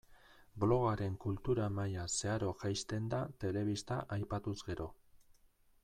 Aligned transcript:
Blogaren 0.61 1.17
kultura 1.25 1.67
maila 1.79 2.05
zeharo 2.15 2.49
jaisten 2.63 3.13
da 3.15 3.21
telebista 3.45 3.99
aipatuz 4.19 4.57
gero. 4.73 4.91